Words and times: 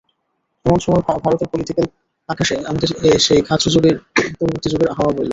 এমন 0.65 0.79
সময়ে 0.79 1.03
ভারতের 1.23 1.49
পোলিটিক্যাল 1.51 1.87
আকাশে 2.29 2.55
আমাদের 2.69 2.89
সেই 3.25 3.41
ক্ষাত্রযুগের 3.47 3.95
পরবর্তী 4.37 4.67
যুগের 4.71 4.91
হাওয়া 4.97 5.11
বইল। 5.15 5.29